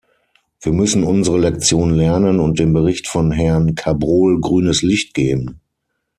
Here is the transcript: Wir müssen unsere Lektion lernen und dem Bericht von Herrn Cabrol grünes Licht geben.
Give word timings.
Wir 0.63 0.71
müssen 0.71 1.03
unsere 1.03 1.37
Lektion 1.37 1.93
lernen 1.93 2.39
und 2.39 2.57
dem 2.57 2.73
Bericht 2.73 3.05
von 3.05 3.31
Herrn 3.31 3.75
Cabrol 3.75 4.39
grünes 4.41 4.81
Licht 4.81 5.13
geben. 5.13 5.59